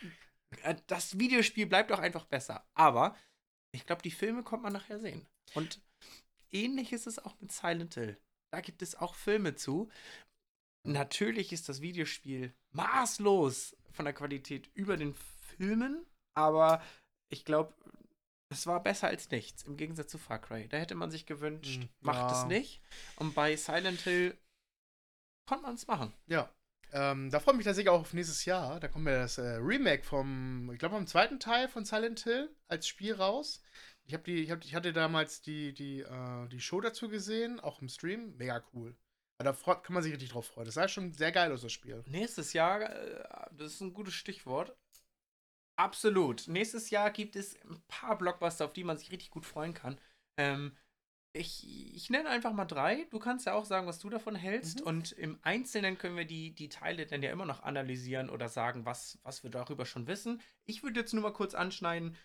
[0.63, 2.65] äh, Das Videospiel bleibt auch einfach besser.
[2.75, 3.15] Aber
[3.71, 5.25] ich glaube, die Filme kommt man nachher sehen.
[5.55, 5.81] Und
[6.51, 8.17] ähnlich ist es auch mit Silent Hill.
[8.51, 9.89] Da gibt es auch Filme zu.
[10.87, 16.05] Natürlich ist das Videospiel maßlos von der Qualität über den Filmen,
[16.35, 16.81] aber
[17.31, 17.73] ich glaube,
[18.49, 20.67] es war besser als nichts, im Gegensatz zu Far Cry.
[20.67, 22.39] Da hätte man sich gewünscht, Hm, macht ja.
[22.41, 22.81] es nicht.
[23.17, 24.37] Und bei Silent Hill
[25.47, 26.13] konnte man es machen.
[26.27, 26.53] Ja.
[26.91, 28.79] Ähm, da freue ich mich tatsächlich auch auf nächstes Jahr.
[28.79, 32.49] Da kommt ja das äh, Remake vom, ich glaube, vom zweiten Teil von Silent Hill
[32.67, 33.61] als Spiel raus.
[34.05, 37.59] Ich, hab die, ich, hab, ich hatte damals die, die, äh, die Show dazu gesehen,
[37.59, 38.35] auch im Stream.
[38.37, 38.95] Mega cool.
[39.37, 40.65] Da kann man sich richtig drauf freuen.
[40.65, 42.03] Das sah schon sehr geil aus, das Spiel.
[42.07, 44.75] Nächstes Jahr, äh, das ist ein gutes Stichwort.
[45.79, 46.49] Absolut.
[46.49, 49.97] Nächstes Jahr gibt es ein paar Blockbuster, auf die man sich richtig gut freuen kann.
[50.37, 50.75] Ähm,
[51.31, 53.07] ich, ich nenne einfach mal drei.
[53.11, 54.81] Du kannst ja auch sagen, was du davon hältst.
[54.81, 54.87] Mhm.
[54.87, 58.85] Und im Einzelnen können wir die, die Teile dann ja immer noch analysieren oder sagen,
[58.85, 60.41] was, was wir darüber schon wissen.
[60.65, 62.17] Ich würde jetzt nur mal kurz anschneiden,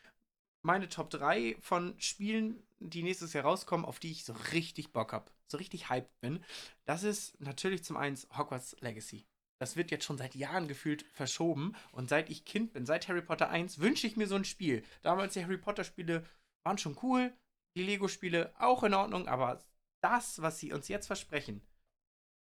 [0.62, 5.12] meine Top 3 von Spielen, die nächstes Jahr rauskommen, auf die ich so richtig Bock
[5.12, 6.42] habe, so richtig hyped bin.
[6.86, 9.26] Das ist natürlich zum einen Hogwarts Legacy.
[9.60, 11.74] Das wird jetzt schon seit Jahren gefühlt verschoben.
[11.92, 14.82] Und seit ich Kind bin, seit Harry Potter 1, wünsche ich mir so ein Spiel.
[15.02, 16.24] Damals die Harry Potter-Spiele
[16.64, 17.32] waren schon cool,
[17.76, 19.62] die Lego-Spiele auch in Ordnung, aber
[20.02, 21.62] das, was sie uns jetzt versprechen,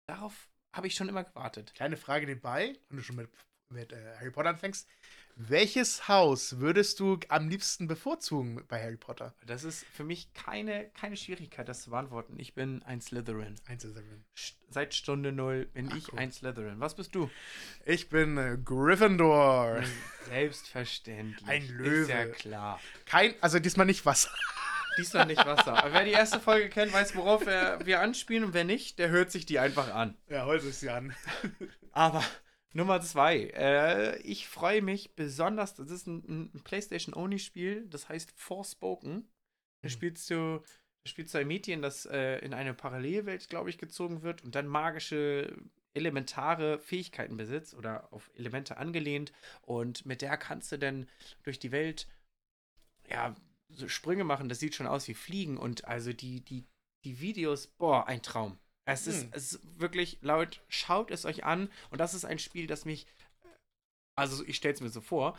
[0.08, 1.74] darauf habe ich schon immer gewartet.
[1.74, 3.30] Kleine Frage nebenbei, wenn du schon mit,
[3.72, 4.86] mit äh, Harry Potter anfängst.
[5.34, 9.34] Welches Haus würdest du am liebsten bevorzugen bei Harry Potter?
[9.46, 12.34] Das ist für mich keine, keine Schwierigkeit, das zu beantworten.
[12.38, 13.54] Ich bin ein Slytherin.
[13.66, 14.24] Einzelserin.
[14.38, 16.18] St seit Stunde null bin Ach, ich guck.
[16.18, 16.80] ein Slytherin.
[16.80, 17.30] Was bist du?
[17.84, 19.82] Ich bin äh, Gryffindor.
[20.28, 21.46] Selbstverständlich.
[21.48, 22.10] Ein Ist Löwe.
[22.10, 22.80] ja klar.
[23.06, 24.30] Kein, also diesmal nicht Wasser.
[24.98, 25.76] Diesmal nicht Wasser.
[25.82, 28.44] Aber wer die erste Folge kennt, weiß, worauf wir, wir anspielen.
[28.44, 30.16] Und wer nicht, der hört sich die einfach an.
[30.28, 31.14] Ja, heute ist Jan.
[31.92, 32.22] Aber
[32.72, 33.50] Nummer zwei.
[33.54, 35.74] Äh, ich freue mich besonders.
[35.74, 37.86] Das ist ein, ein PlayStation-Only-Spiel.
[37.88, 39.28] Das heißt Forspoken.
[39.82, 39.90] Da Mhm.
[39.90, 40.62] spielst du.
[41.04, 44.68] Spielst du ein Mädchen, das äh, in eine Parallelwelt, glaube ich, gezogen wird und dann
[44.68, 45.52] magische,
[45.94, 49.32] elementare Fähigkeiten besitzt oder auf Elemente angelehnt.
[49.62, 51.08] Und mit der kannst du dann
[51.42, 52.06] durch die Welt,
[53.10, 53.34] ja,
[53.68, 54.48] so Sprünge machen.
[54.48, 55.58] Das sieht schon aus wie Fliegen.
[55.58, 56.66] Und also die, die,
[57.04, 58.58] die Videos, boah, ein Traum.
[58.84, 59.30] Es ist, Hm.
[59.32, 61.70] es ist wirklich laut, schaut es euch an.
[61.90, 63.06] Und das ist ein Spiel, das mich,
[64.16, 65.38] also ich stelle es mir so vor,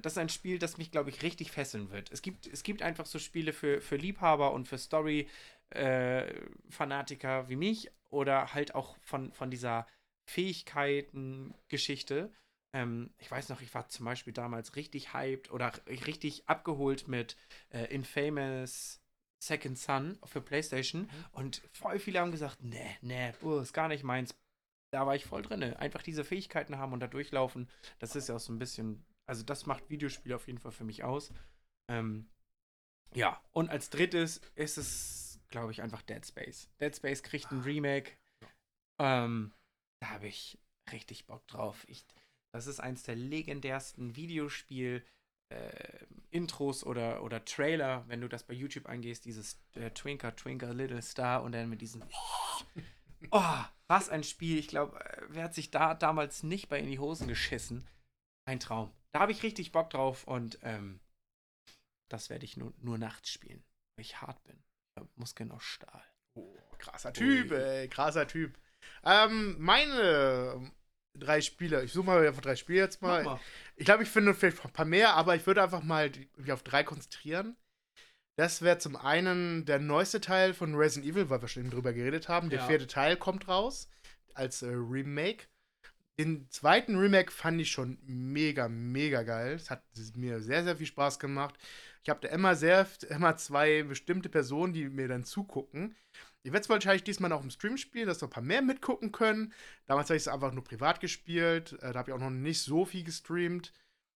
[0.00, 2.10] das ist ein Spiel, das mich, glaube ich, richtig fesseln wird.
[2.12, 7.90] Es gibt, es gibt einfach so Spiele für, für Liebhaber und für Story-Fanatiker wie mich
[8.10, 9.86] oder halt auch von, von dieser
[10.30, 12.32] Fähigkeiten-Geschichte.
[12.72, 17.36] Ähm, ich weiß noch, ich war zum Beispiel damals richtig hyped oder richtig abgeholt mit
[17.70, 19.00] äh, Infamous
[19.42, 24.04] Second Son für PlayStation und voll viele haben gesagt, nee, nee, buh, ist gar nicht
[24.04, 24.34] meins.
[24.92, 25.62] Da war ich voll drin.
[25.62, 27.68] Einfach diese Fähigkeiten haben und da durchlaufen,
[27.98, 30.84] das ist ja auch so ein bisschen, also das macht Videospiele auf jeden Fall für
[30.84, 31.32] mich aus.
[31.90, 32.28] Ähm,
[33.14, 36.68] ja, und als drittes ist es, glaube ich, einfach Dead Space.
[36.80, 38.12] Dead Space kriegt ein Remake.
[38.98, 39.52] Ähm,
[40.00, 40.58] da habe ich
[40.92, 41.84] richtig Bock drauf.
[41.88, 42.04] Ich,
[42.52, 45.02] das ist eins der legendärsten Videospiel-
[45.48, 50.74] äh, Intros oder, oder Trailer, wenn du das bei YouTube eingehst, dieses äh, Twinker, Twinker,
[50.74, 52.04] Little Star und dann mit diesen.
[53.30, 54.58] Oh, was ein Spiel.
[54.58, 57.88] Ich glaube, äh, wer hat sich da damals nicht bei in die Hosen geschissen?
[58.44, 58.92] Ein Traum.
[59.12, 61.00] Da habe ich richtig Bock drauf und ähm,
[62.08, 63.64] das werde ich nur, nur nachts spielen,
[63.96, 64.62] weil ich hart bin.
[65.16, 66.04] Muskeln aus Stahl.
[66.34, 68.58] Oh, krasser Typ, ey, krasser Typ.
[69.02, 70.70] Ähm, meine
[71.18, 71.82] drei Spiele.
[71.84, 73.24] Ich suche mal einfach drei Spiele jetzt mal.
[73.24, 73.40] Mal.
[73.76, 76.62] Ich glaube, ich finde vielleicht ein paar mehr, aber ich würde einfach mal mich auf
[76.62, 77.56] drei konzentrieren.
[78.38, 81.92] Das wäre zum einen der neueste Teil von Resident Evil, weil wir schon eben drüber
[81.92, 82.50] geredet haben.
[82.50, 82.66] Der Ja.
[82.66, 83.88] vierte Teil kommt raus
[84.34, 85.46] als äh, Remake.
[86.18, 89.54] Den zweiten Remake fand ich schon mega, mega geil.
[89.54, 89.82] Es hat
[90.14, 91.54] mir sehr, sehr viel Spaß gemacht.
[92.02, 95.94] Ich habe da immer sehr, immer zwei bestimmte Personen, die mir dann zugucken.
[96.46, 99.10] Ich werde es wahrscheinlich diesmal auch im Stream spielen, dass noch ein paar mehr mitgucken
[99.10, 99.52] können.
[99.86, 101.72] Damals habe ich es einfach nur privat gespielt.
[101.82, 103.72] Äh, da habe ich auch noch nicht so viel gestreamt.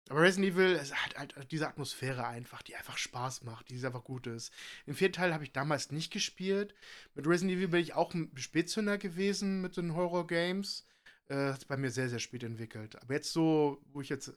[0.09, 4.27] Aber Resident Evil hat halt diese Atmosphäre einfach, die einfach Spaß macht, die einfach gut
[4.27, 4.53] ist.
[4.89, 6.75] Den vierten Teil habe ich damals nicht gespielt.
[7.15, 10.85] Mit Resident Evil bin ich auch ein Spätzünder gewesen mit den Horror-Games.
[11.29, 13.01] Äh, hat bei mir sehr, sehr spät entwickelt.
[13.01, 14.33] Aber jetzt so, wo ich jetzt.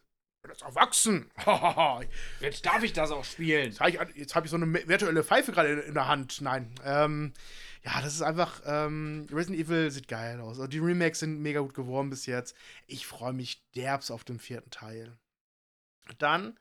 [0.47, 1.29] Jetzt erwachsen.
[2.39, 3.65] Jetzt darf ich das auch spielen.
[3.65, 6.41] Jetzt habe ich, hab ich so eine virtuelle Pfeife gerade in, in der Hand.
[6.41, 6.73] Nein.
[6.83, 7.33] Ähm,
[7.83, 8.61] ja, das ist einfach.
[8.65, 10.57] Ähm, Resident Evil sieht geil aus.
[10.57, 12.55] Also die Remakes sind mega gut geworden bis jetzt.
[12.87, 15.17] Ich freue mich derbs auf den vierten Teil.
[16.17, 16.57] Dann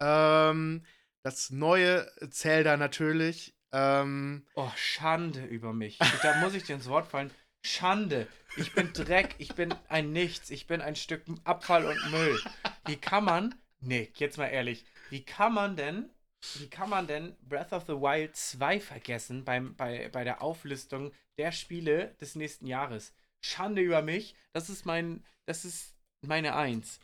[0.00, 0.84] ähm,
[1.22, 3.54] das neue Zelda natürlich.
[3.72, 5.98] Ähm, Oh, Schande über mich.
[6.22, 7.30] Da muss ich dir ins Wort fallen.
[7.62, 8.26] Schande.
[8.56, 12.40] Ich bin Dreck, ich bin ein Nichts, ich bin ein Stück Abfall und Müll.
[12.86, 16.10] Wie kann man, Nick, jetzt mal ehrlich, wie kann man denn,
[16.54, 21.12] wie kann man denn Breath of the Wild 2 vergessen beim, bei, bei der Auflistung
[21.36, 23.12] der Spiele des nächsten Jahres?
[23.40, 27.00] Schande über mich, das ist mein, das ist meine Eins.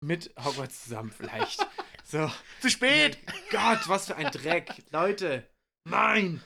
[0.00, 1.66] Mit Hogwarts zusammen vielleicht.
[2.04, 2.30] So.
[2.60, 3.18] zu spät!
[3.50, 4.82] Gott, was für ein Dreck.
[4.90, 5.48] Leute,
[5.84, 6.42] nein!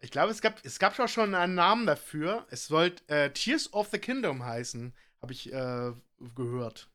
[0.00, 2.46] Ich glaube, es gab, es gab auch schon einen Namen dafür.
[2.50, 5.92] Es sollte äh, Tears of the Kingdom heißen, habe ich äh,
[6.34, 6.88] gehört.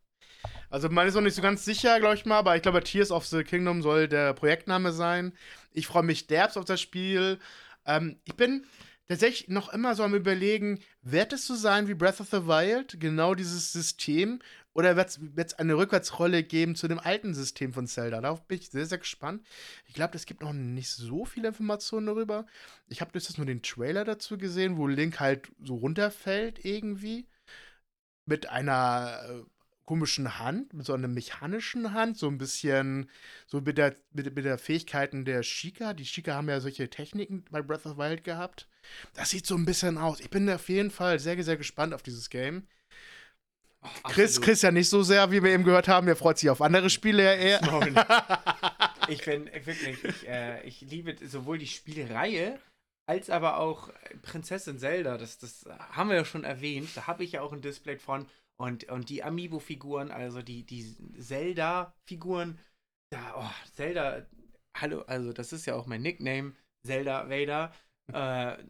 [0.70, 3.12] Also man ist noch nicht so ganz sicher, glaube ich mal, aber ich glaube, Tears
[3.12, 5.34] of the Kingdom soll der Projektname sein.
[5.72, 7.40] Ich freue mich derbst auf das Spiel.
[7.86, 8.66] Ähm, ich bin
[9.08, 13.00] tatsächlich noch immer so am überlegen, wird es so sein wie Breath of the Wild,
[13.00, 14.40] genau dieses System,
[14.76, 18.20] oder wird es eine Rückwärtsrolle geben zu dem alten System von Zelda?
[18.20, 19.42] Darauf bin ich sehr, sehr gespannt.
[19.86, 22.46] Ich glaube, es gibt noch nicht so viele Informationen darüber.
[22.90, 27.26] Ich habe jetzt nur den Trailer dazu gesehen, wo Link halt so runterfällt irgendwie.
[28.26, 29.44] Mit einer äh,
[29.86, 33.10] komischen Hand, mit so einer mechanischen Hand, so ein bisschen,
[33.48, 35.94] so mit der, mit, mit der Fähigkeiten der Shika.
[35.94, 38.68] Die Shika haben ja solche Techniken bei Breath of Wild gehabt.
[39.14, 40.20] Das sieht so ein bisschen aus.
[40.20, 42.68] Ich bin auf jeden Fall sehr, sehr gespannt auf dieses Game.
[44.04, 44.42] Chris.
[44.42, 46.08] Chris ja nicht so sehr, wie wir eben gehört haben.
[46.08, 47.62] Er freut sich auf andere Spiele ja eher.
[49.08, 52.60] Ich bin wirklich, ich, äh, ich liebe sowohl die Spielreihe
[53.08, 53.92] als aber auch
[54.24, 55.18] Prinzessin Zelda.
[55.18, 56.90] Das, das haben wir ja schon erwähnt.
[56.96, 58.28] Da habe ich ja auch ein Display von.
[58.58, 62.58] Und, und die Amiibo-Figuren, also die, die Zelda-Figuren.
[63.12, 64.26] Da, oh, Zelda,
[64.78, 66.54] hallo, also das ist ja auch mein Nickname.
[66.86, 67.74] Zelda Vader.
[68.14, 68.64] Äh,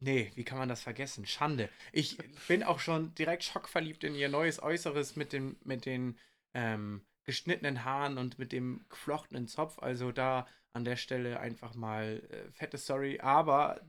[0.00, 1.26] nee, wie kann man das vergessen?
[1.26, 1.68] Schande.
[1.92, 6.18] Ich bin auch schon direkt schockverliebt in ihr neues Äußeres mit den, mit den
[6.54, 9.78] ähm, geschnittenen Haaren und mit dem geflochtenen Zopf.
[9.78, 13.20] Also da an der Stelle einfach mal äh, fette Story.
[13.20, 13.80] Aber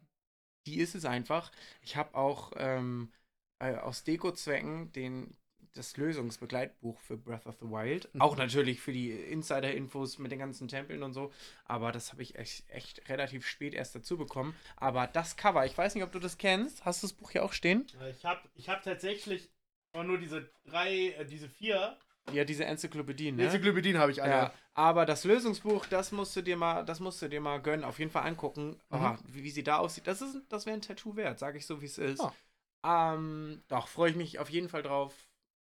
[0.65, 1.51] die ist es einfach.
[1.81, 3.11] Ich habe auch ähm,
[3.59, 5.35] äh, aus Deko-Zwecken den
[5.77, 8.13] das Lösungsbegleitbuch für Breath of the Wild.
[8.13, 8.21] Mhm.
[8.21, 11.31] Auch natürlich für die Insider-Infos mit den ganzen Tempeln und so.
[11.65, 14.55] Aber das habe ich echt, echt relativ spät erst dazu bekommen.
[14.75, 16.85] Aber das Cover, ich weiß nicht, ob du das kennst.
[16.85, 17.85] Hast du das Buch hier auch stehen?
[18.09, 19.49] Ich habe ich hab tatsächlich
[19.93, 21.97] nur diese drei, äh, diese vier.
[22.33, 23.45] Ja, diese Enzyklopädien, ne?
[23.45, 24.31] Enzyklopädien habe ich alle.
[24.31, 27.85] Ja, aber das Lösungsbuch, das musst du dir mal, das musst du dir mal gönnen,
[27.85, 28.97] auf jeden Fall angucken, Mhm.
[28.97, 30.07] Aha, wie, wie sie da aussieht.
[30.07, 32.21] Das ist, das wäre ein Tattoo wert, sage ich so, wie es ist.
[32.21, 32.33] Ah.
[33.13, 35.13] Ähm, doch, freue ich mich auf jeden Fall drauf.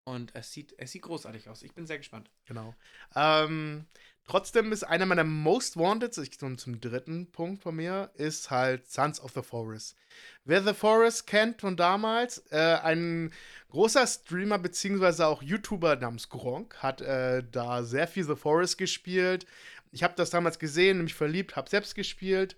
[0.05, 1.63] Und es sieht, es sieht großartig aus.
[1.63, 2.29] Ich bin sehr gespannt.
[2.45, 2.75] Genau.
[3.15, 3.85] Ähm,
[4.23, 8.87] trotzdem ist einer meiner Most Wanted, ich komme zum dritten Punkt von mir, ist halt
[8.87, 9.97] Sons of the Forest.
[10.43, 13.33] Wer The Forest kennt von damals, äh, ein
[13.69, 19.47] großer Streamer beziehungsweise auch YouTuber namens Gronk hat äh, da sehr viel The Forest gespielt.
[19.91, 22.55] Ich habe das damals gesehen, mich verliebt, habe selbst gespielt,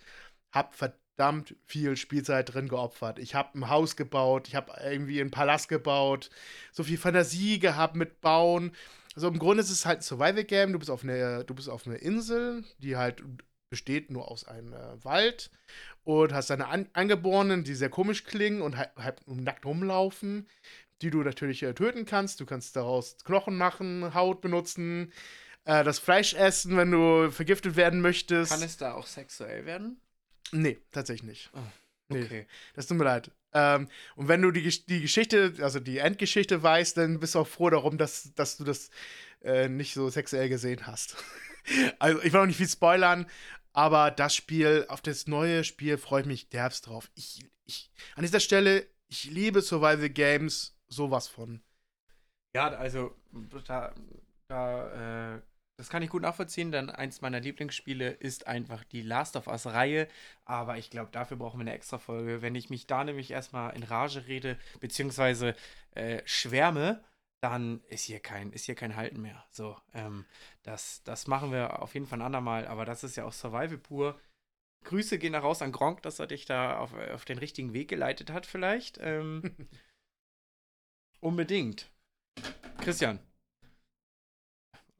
[0.51, 1.06] habe verdammt
[1.65, 3.19] viel Spielzeit drin geopfert.
[3.19, 6.29] Ich habe ein Haus gebaut, ich habe irgendwie einen Palast gebaut,
[6.71, 8.71] so viel Fantasie gehabt mit Bauen.
[9.15, 10.73] Also im Grunde ist es halt ein Survival-Game.
[10.73, 13.23] Du bist auf einer, du bist auf einer Insel, die halt
[13.69, 15.51] besteht nur aus einem äh, Wald
[16.03, 20.47] und hast deine An Angeborenen, die sehr komisch klingen und halt, halt nackt rumlaufen,
[21.01, 22.39] die du natürlich äh, töten kannst.
[22.39, 25.11] Du kannst daraus Knochen machen, Haut benutzen,
[25.65, 28.51] äh, das Fleisch essen, wenn du vergiftet werden möchtest.
[28.51, 29.99] Kann es da auch sexuell werden?
[30.51, 31.49] Nee, tatsächlich nicht.
[31.53, 31.59] Oh,
[32.09, 32.23] Nee.
[32.23, 32.47] Okay.
[32.75, 33.31] Das tut mir leid.
[33.53, 37.47] Ähm, und wenn du die, die Geschichte, also die Endgeschichte weißt, dann bist du auch
[37.47, 38.89] froh darum, dass, dass du das
[39.41, 41.17] äh, nicht so sexuell gesehen hast.
[41.99, 43.25] also, ich will auch nicht viel spoilern,
[43.73, 47.09] aber das Spiel, auf das neue Spiel freue ich mich derbst drauf.
[47.15, 51.61] Ich, ich, an dieser Stelle, ich liebe Survival Games sowas von.
[52.55, 53.15] Ja, also
[53.67, 53.93] da,
[54.47, 55.41] da äh,
[55.77, 60.07] das kann ich gut nachvollziehen, denn eins meiner Lieblingsspiele ist einfach die Last of Us-Reihe.
[60.43, 62.41] Aber ich glaube, dafür brauchen wir eine extra Folge.
[62.41, 65.55] Wenn ich mich da nämlich erstmal in Rage rede, beziehungsweise
[65.91, 67.03] äh, schwärme,
[67.41, 69.45] dann ist hier kein, ist hier kein Halten mehr.
[69.51, 70.25] So, ähm,
[70.63, 73.77] das, das machen wir auf jeden Fall ein andermal, aber das ist ja auch Survival
[73.77, 74.19] pur.
[74.83, 77.87] Grüße gehen da raus an Gronk, dass er dich da auf, auf den richtigen Weg
[77.87, 78.97] geleitet hat, vielleicht.
[78.99, 79.43] Ähm,
[81.19, 81.91] unbedingt.
[82.79, 83.19] Christian,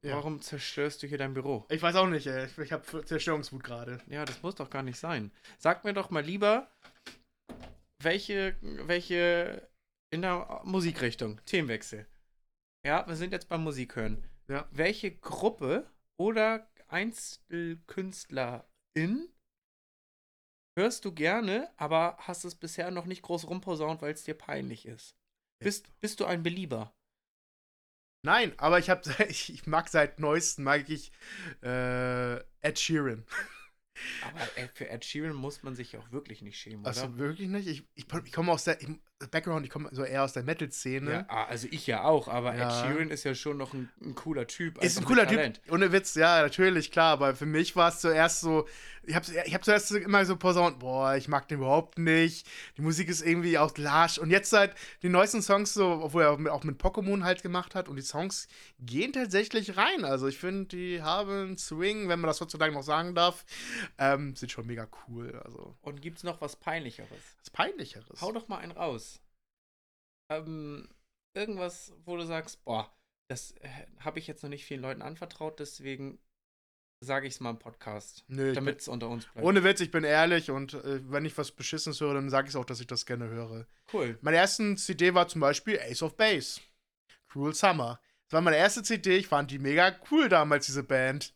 [0.08, 0.16] Ja.
[0.16, 1.66] warum zerstörst du hier dein Büro?
[1.70, 2.48] Ich weiß auch nicht, ey.
[2.64, 4.02] Ich, habe Zerstörungswut gerade.
[4.08, 5.32] Ja, das muss doch gar nicht sein.
[5.58, 6.70] Sag mir doch mal lieber,
[8.02, 9.68] welche, welche
[10.12, 12.08] in der Musikrichtung, Themenwechsel.
[12.86, 14.24] Ja, wir sind jetzt beim Musik hören.
[14.48, 14.68] Ja.
[14.72, 18.64] Welche Gruppe oder Einzelkünstlerin
[20.78, 24.86] hörst du gerne, aber hast es bisher noch nicht groß rumposaunt, weil es dir peinlich
[24.86, 25.18] ist?
[25.60, 26.94] Bist, bist du ein Belieber?
[28.24, 31.12] Nein, aber ich, hab, ich, ich mag seit neuestem, mag ich
[31.62, 33.26] äh, Ed Sheeran.
[34.22, 34.40] Aber
[34.74, 36.88] für Ed Sheeran muss man sich auch wirklich nicht schämen, oder?
[36.88, 37.68] Also wirklich nicht?
[37.68, 38.90] Ich, ich, ich komme aus der ich,
[39.32, 41.12] Background, ich komme so eher aus der Metal-Szene.
[41.12, 42.70] Ja, ah, also ich ja auch, aber Ed Ja.
[42.70, 44.84] Sheeran ist ja schon noch ein, ein cooler Typ.
[44.84, 45.64] Ist ein cooler Talent.
[45.64, 48.68] Typ, ohne Witz, ja, natürlich, klar, aber für mich war es zuerst so,
[49.04, 52.82] ich habe ich hab zuerst immer so posaunt, boah, ich mag den überhaupt nicht, die
[52.82, 56.38] Musik ist irgendwie auch lasch und jetzt seit die neuesten Songs so, obwohl er auch
[56.38, 58.48] mit, auch mit Pokémon halt gemacht hat und die Songs
[58.80, 63.16] gehen tatsächlich rein, also ich finde, die haben Swing, wenn man das heutzutage noch sagen
[63.16, 63.46] darf,
[63.98, 67.10] ähm, sind schon mega cool, also Und gibt's noch was Peinlicheres?
[67.40, 68.22] was Peinlicheres.
[68.22, 69.07] Hau doch mal einen raus.
[70.30, 70.90] Ähm,
[71.34, 72.92] irgendwas, wo du sagst, boah,
[73.30, 76.20] das äh, habe ich jetzt noch nicht vielen Leuten anvertraut, deswegen
[77.00, 79.46] sage ich es mal im Podcast, damit es unter uns bleibt.
[79.46, 82.56] ohne Witz, ich bin ehrlich und äh, wenn ich was Beschissenes höre, dann sage ich
[82.56, 83.68] auch, dass ich das gerne höre.
[83.94, 84.18] cool.
[84.22, 86.60] Meine ersten CD war zum Beispiel Ace of Base.
[87.28, 88.00] Cruel Summer.
[88.28, 89.18] Das war meine erste CD.
[89.18, 91.34] Ich fand die mega cool damals, diese Band.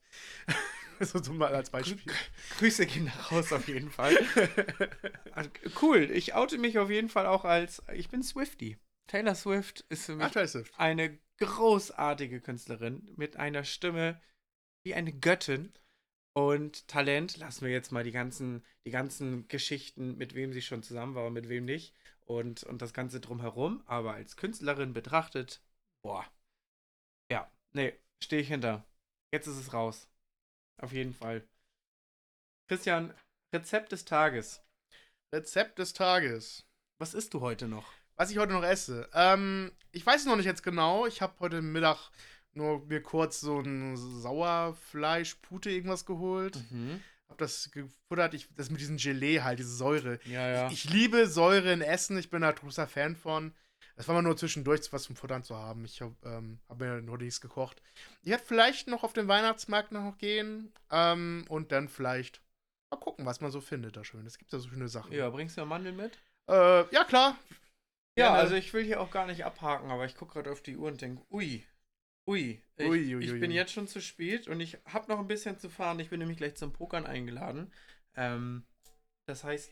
[1.06, 2.14] so so mal als Beispiel.
[2.58, 4.18] Grüße gehen nach raus auf jeden Fall.
[5.82, 8.78] Cool, ich oute mich auf jeden Fall auch als, ich bin Swifty.
[9.08, 10.58] Taylor Swift ist für mich Ach, ist.
[10.78, 14.22] eine großartige Künstlerin mit einer Stimme
[14.84, 15.74] wie eine Göttin
[16.34, 17.38] und Talent.
[17.38, 21.26] Lassen wir jetzt mal die ganzen, die ganzen Geschichten, mit wem sie schon zusammen war
[21.28, 23.82] und mit wem nicht und, und das Ganze drumherum.
[23.86, 25.62] Aber als Künstlerin betrachtet,
[26.04, 26.26] boah.
[27.32, 28.86] Ja, nee, stehe ich hinter.
[29.34, 30.11] Jetzt ist es raus.
[30.82, 31.44] Auf jeden Fall.
[32.68, 33.14] Christian,
[33.54, 34.62] Rezept des Tages.
[35.34, 36.66] Rezept des Tages.
[36.98, 37.86] Was isst du heute noch?
[38.16, 39.10] Was ich heute noch esse.
[39.14, 41.06] Ähm, ich weiß es noch nicht jetzt genau.
[41.06, 42.12] Ich habe heute Mittag
[42.54, 46.60] nur mir kurz so ein Sauerfleisch-Pute irgendwas geholt.
[46.72, 47.02] Mhm.
[47.30, 48.34] Hab das gefuttert.
[48.34, 50.20] Ich, das mit diesem Gelee halt, diese Säure.
[50.26, 50.72] Ja, ja.
[50.72, 52.18] Ich liebe Säure in Essen.
[52.18, 53.54] Ich bin da großer Fan von.
[53.96, 55.86] Das war mal nur zwischendurch was zum Futtern zu haben.
[55.86, 57.82] Ich habe ähm, hab mir nur nichts gekocht.
[58.22, 60.74] Ich werde vielleicht noch auf den Weihnachtsmarkt noch gehen.
[60.90, 62.42] Ähm, und dann vielleicht
[62.90, 64.26] mal gucken, was man so findet da schön.
[64.26, 65.12] Es gibt da so schöne Sachen.
[65.14, 66.18] ja, bringst du Mandeln mit?
[66.50, 67.38] Äh, ja, klar.
[68.18, 68.38] Ja, Gerne.
[68.40, 70.90] also ich will hier auch gar nicht abhaken, aber ich gucke gerade auf die Uhr
[70.90, 71.64] und denke, ui,
[72.28, 73.56] ui, ich, Ui, ui, ich bin ui.
[73.56, 76.00] jetzt schon zu spät und ich habe noch ein bisschen zu fahren.
[76.00, 77.72] Ich bin nämlich gleich zum Pokern eingeladen.
[78.16, 78.66] Ähm,
[79.28, 79.72] das heißt,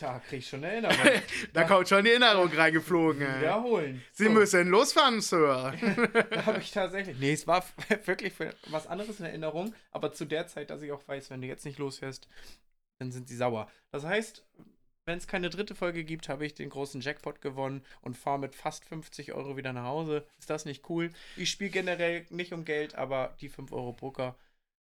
[0.00, 1.22] da kriege ich schon eine Erinnerung.
[1.52, 3.22] Da kommt schon die Erinnerung reingeflogen.
[3.22, 3.40] ey.
[3.40, 4.02] Wiederholen.
[4.12, 5.74] Sie So, müssen losfahren, Sir.
[6.30, 7.18] Da habe ich tatsächlich.
[7.18, 7.64] Nee, es war
[8.04, 11.40] wirklich für was anderes in Erinnerung, aber zu der Zeit, dass ich auch weiß, wenn
[11.42, 12.28] du jetzt nicht losfährst,
[12.98, 13.70] dann sind sie sauer.
[13.92, 14.44] Das heißt,
[15.06, 18.54] wenn es keine dritte Folge gibt, habe ich den großen Jackpot gewonnen und fahre mit
[18.54, 20.26] fast 50 Euro wieder nach Hause.
[20.38, 21.10] Ist das nicht cool?
[21.36, 24.34] Ich spiele generell nicht um Geld, aber die 5 Euro Poker,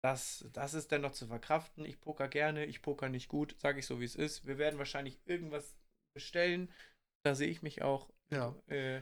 [0.05, 1.87] das, das ist dennoch zu verkraften.
[1.87, 4.47] Ich poker gerne, ich poker nicht gut, sage ich so, wie es ist.
[4.47, 5.75] Wir werden wahrscheinlich irgendwas
[6.15, 6.71] bestellen.
[7.25, 8.11] Da sehe ich mich auch.
[8.29, 8.55] Ja.
[8.67, 9.01] Äh,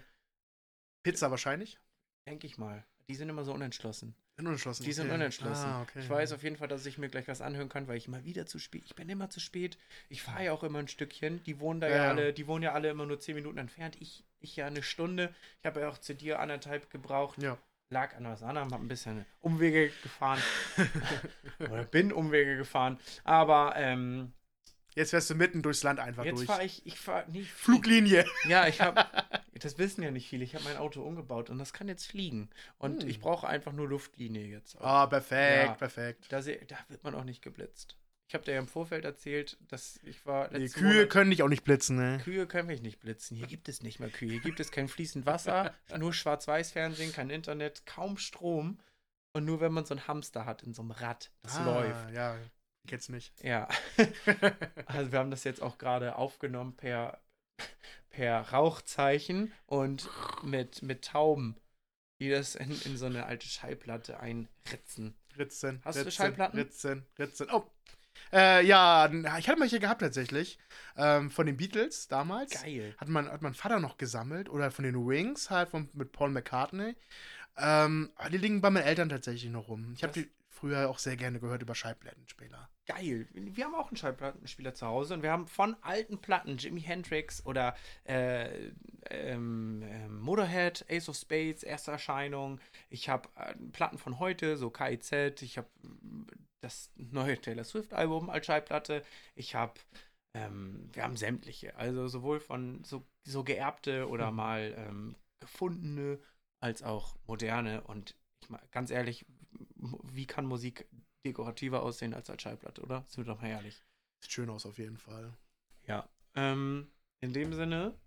[1.04, 1.80] Pizza wahrscheinlich.
[2.28, 2.84] Denke ich mal.
[3.08, 4.14] Die sind immer so unentschlossen.
[4.36, 4.84] Sind unentschlossen.
[4.84, 5.16] Die sind okay.
[5.16, 5.64] unentschlossen.
[5.64, 5.98] Ah, okay.
[5.98, 8.22] Ich weiß auf jeden Fall, dass ich mir gleich was anhören kann, weil ich immer
[8.22, 8.84] wieder zu spät.
[8.84, 9.78] Ich bin immer zu spät.
[10.08, 11.42] Ich fahre ja auch immer ein Stückchen.
[11.42, 13.96] Die wohnen da ja, Ja, alle, die wohnen ja alle immer nur 10 Minuten entfernt.
[13.98, 15.34] Ich, ich ja eine Stunde.
[15.58, 17.42] Ich habe ja auch zu dir anderthalb gebraucht.
[17.42, 17.58] Ja.
[17.92, 20.40] Lag an was anderem, habe ein bisschen Umwege gefahren.
[21.60, 22.98] Oder bin Umwege gefahren.
[23.24, 24.32] Aber ähm,
[24.94, 26.46] Jetzt fährst du mitten durchs Land einfach jetzt durch.
[26.46, 27.50] fahre ich, ich fahre nicht.
[27.50, 28.26] Fluglinie.
[28.46, 29.06] Ja, ich habe,
[29.54, 30.44] das wissen ja nicht viele.
[30.44, 32.50] Ich habe mein Auto umgebaut und das kann jetzt fliegen.
[32.78, 33.08] Und Hm.
[33.08, 34.78] ich brauche einfach nur Luftlinie jetzt.
[34.80, 35.74] Ah, perfekt, Ja.
[35.74, 36.26] perfekt.
[36.30, 37.96] Da, da wird man auch nicht geblitzt.
[38.32, 40.48] Ich habe dir ja im Vorfeld erzählt, dass ich war.
[40.48, 42.18] Die letzten Kühe Monat- können dich auch nicht blitzen, ne?
[42.24, 43.36] Kühe können mich nicht blitzen.
[43.36, 44.30] Hier gibt es nicht mehr Kühe.
[44.30, 48.78] Hier gibt es kein fließend Wasser, nur Schwarz-Weiß-Fernsehen, kein Internet, kaum Strom.
[49.34, 52.10] Und nur wenn man so einen Hamster hat in so einem Rad, das ah, läuft.
[52.14, 53.34] Ja, ich kenn's nicht.
[53.44, 53.68] Ja.
[54.86, 57.20] Also wir haben das jetzt auch gerade aufgenommen per,
[58.08, 60.08] per Rauchzeichen und
[60.42, 61.60] mit, mit Tauben,
[62.18, 65.18] die das in, in so eine alte Schallplatte einritzen.
[65.36, 65.82] Ritzen.
[65.84, 66.58] Hast du Ritzen, Schallplatten?
[66.58, 67.48] Ritzen, Ritzen.
[67.52, 67.66] Oh.
[68.32, 70.58] Äh, ja, ich hatte welche gehabt tatsächlich.
[70.96, 72.62] Ähm, von den Beatles damals.
[72.62, 72.94] Geil.
[72.98, 74.48] Hat mein, hat mein Vater noch gesammelt.
[74.48, 76.96] Oder von den Wings halt von, mit Paul McCartney.
[77.56, 79.92] Ähm, aber die liegen bei meinen Eltern tatsächlich noch rum.
[79.94, 82.68] Ich habe die früher auch sehr gerne gehört über Schallplattenspieler.
[82.88, 83.28] Geil.
[83.32, 87.44] Wir haben auch einen Schallplattenspieler zu Hause und wir haben von alten Platten, Jimi Hendrix
[87.46, 88.72] oder äh,
[89.08, 92.60] ähm, ähm, Motorhead, Ace of Spades, erste Erscheinung.
[92.90, 95.42] Ich habe äh, Platten von heute, so KIZ.
[95.42, 95.68] Ich habe
[96.60, 99.04] das neue Taylor Swift-Album als Schallplatte.
[99.36, 99.74] Ich habe,
[100.34, 101.76] ähm, wir haben sämtliche.
[101.76, 104.34] Also sowohl von so, so geerbte oder Hm.
[104.34, 106.18] mal ähm, gefundene
[106.60, 107.82] als auch moderne.
[107.82, 109.24] Und ich mal, ganz ehrlich,
[109.76, 110.86] wie kann Musik
[111.24, 113.04] dekorativer aussehen als als Schallplatte, oder?
[113.08, 113.82] Sind wir doch mal ehrlich.
[114.20, 115.32] Sieht schön aus auf jeden Fall.
[115.86, 116.08] Ja.
[116.34, 117.98] Ähm, in dem Sinne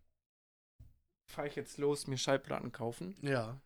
[1.28, 3.16] fahre ich jetzt los, mir Schallplatten kaufen.
[3.22, 3.60] Ja.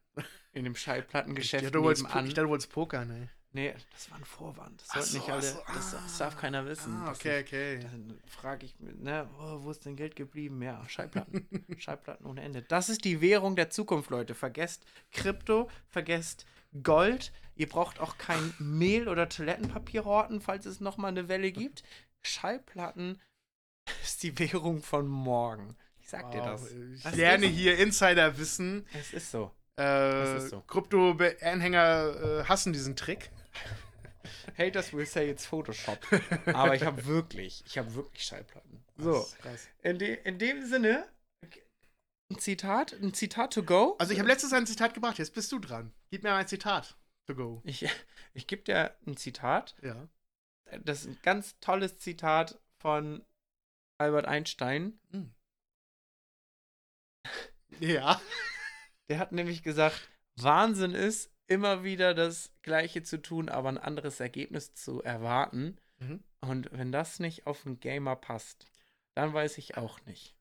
[0.51, 2.25] In dem Ich, Schallplattengeschäft dachte, du wolltest, nebenan.
[2.25, 3.29] ich dachte, du wolltest pokern, ey.
[3.53, 4.83] Nee, das war ein Vorwand.
[4.93, 6.25] Das so, nicht alle, so, das, das ah.
[6.25, 6.93] darf keiner wissen.
[6.93, 7.79] Ah, okay, okay.
[7.79, 10.61] Dann frage ich, mich, ne, oh, wo ist denn Geld geblieben?
[10.61, 11.47] Ja, Schallplatten.
[11.77, 12.61] Schallplatten ohne Ende.
[12.61, 14.35] Das ist die Währung der Zukunft, Leute.
[14.35, 16.45] Vergesst Krypto, vergesst
[16.83, 17.31] Gold.
[17.55, 21.83] Ihr braucht auch kein Mehl oder Toilettenpapier horten, falls es nochmal eine Welle gibt.
[22.21, 23.19] Schallplatten
[24.03, 25.75] ist die Währung von morgen.
[25.99, 26.71] Ich sag dir das.
[26.71, 28.87] Ich Das lerne ist- hier Insiderwissen.
[28.93, 29.51] Es ist so.
[29.75, 30.61] Äh, so.
[30.61, 33.31] Krypto-Anhänger äh, hassen diesen Trick.
[34.57, 35.99] Haters will say it's Photoshop.
[36.47, 38.83] Aber ich habe wirklich, ich habe wirklich Schallplatten.
[38.97, 39.25] So,
[39.81, 41.07] in, de, in dem Sinne,
[42.29, 43.95] ein Zitat, ein Zitat to go.
[43.97, 45.93] Also ich habe letztes ein Zitat gebracht, jetzt bist du dran.
[46.11, 47.61] Gib mir ein Zitat to go.
[47.63, 47.87] Ich,
[48.33, 49.75] ich gebe dir ein Zitat.
[49.81, 50.07] Ja.
[50.83, 53.25] Das ist ein ganz tolles Zitat von
[53.97, 54.99] Albert Einstein.
[57.79, 58.19] Ja.
[59.09, 64.19] Der hat nämlich gesagt, Wahnsinn ist, immer wieder das Gleiche zu tun, aber ein anderes
[64.19, 65.77] Ergebnis zu erwarten.
[65.99, 66.23] Mhm.
[66.41, 68.67] Und wenn das nicht auf einen Gamer passt,
[69.15, 70.35] dann weiß ich auch nicht.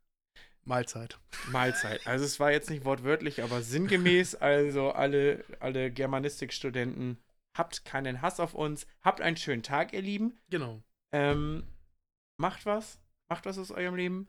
[0.64, 1.18] Mahlzeit.
[1.50, 2.06] Mahlzeit.
[2.06, 4.34] Also es war jetzt nicht wortwörtlich, aber sinngemäß.
[4.40, 7.18] Also alle, alle Germanistikstudenten,
[7.54, 8.86] habt keinen Hass auf uns.
[9.02, 10.38] Habt einen schönen Tag, ihr Lieben.
[10.50, 10.82] Genau.
[11.10, 11.64] Ähm,
[12.36, 13.00] macht was.
[13.28, 14.28] Macht was aus eurem Leben.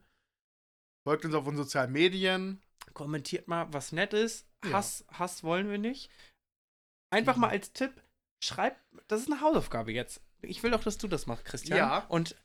[1.04, 2.60] Folgt uns auf unseren sozialen Medien.
[2.94, 4.46] Kommentiert mal, was nett ist.
[4.64, 4.72] Ja.
[4.72, 6.10] Hass, Hass wollen wir nicht.
[7.10, 7.92] Einfach mal als Tipp,
[8.40, 10.22] schreibt, das ist eine Hausaufgabe jetzt.
[10.42, 11.78] Ich will doch, dass du das machst, Christian.
[11.78, 12.06] Ja.
[12.08, 12.36] Und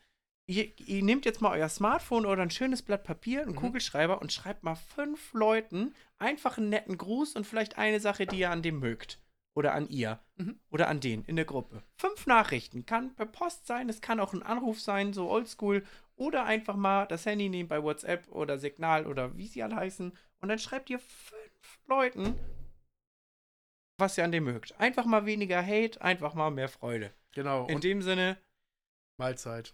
[0.48, 3.58] ihr, ihr nehmt jetzt mal euer Smartphone oder ein schönes Blatt Papier, einen Mhm.
[3.58, 8.40] Kugelschreiber und schreibt mal fünf Leuten einfach einen netten Gruß und vielleicht eine Sache, die
[8.40, 9.20] ihr an dem mögt.
[9.54, 10.20] Oder an ihr.
[10.36, 10.60] Mhm.
[10.70, 11.82] Oder an den in der Gruppe.
[11.96, 12.86] Fünf Nachrichten.
[12.86, 15.86] Kann per Post sein, es kann auch ein Anruf sein, so oldschool.
[16.18, 20.12] Oder einfach mal das Handy nehmen bei WhatsApp oder Signal oder wie sie alle heißen.
[20.42, 22.36] Und dann schreibt ihr fünf Leuten,
[23.98, 24.80] was ihr an dem mögt.
[24.80, 27.14] Einfach mal weniger Hate, einfach mal mehr Freude.
[27.34, 27.68] Genau.
[27.68, 28.38] In dem Sinne,
[29.18, 29.74] Mahlzeit.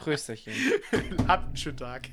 [0.00, 0.54] Prösterchen.
[1.28, 2.10] Habt einen schönen Tag.